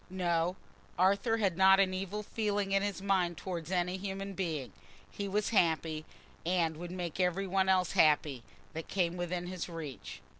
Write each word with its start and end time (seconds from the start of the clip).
No, 0.09 0.55
Arthur 0.97 1.37
had 1.37 1.57
not 1.57 1.79
an 1.79 1.93
evil 1.93 2.23
feeling 2.23 2.71
in 2.71 2.81
his 2.81 3.03
mind 3.03 3.37
towards 3.37 3.69
any 3.69 3.97
human 3.97 4.33
being: 4.33 4.73
he 5.11 5.27
was 5.27 5.49
happy, 5.49 6.05
and 6.43 6.75
would 6.77 6.89
make 6.89 7.19
every 7.19 7.45
one 7.45 7.69
else 7.69 7.91
happy 7.91 8.41
that 8.73 8.87
came 8.87 9.15
within 9.15 9.45
his 9.45 9.69
reach. 9.69 10.19